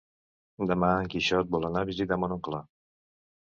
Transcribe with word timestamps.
Demà 0.71 0.89
en 1.01 1.09
Quixot 1.15 1.51
vol 1.57 1.67
anar 1.69 1.85
a 1.85 1.89
visitar 1.91 2.19
mon 2.25 2.35
oncle. 2.39 2.63